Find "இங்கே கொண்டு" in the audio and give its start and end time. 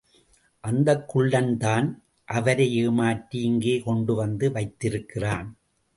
3.41-4.15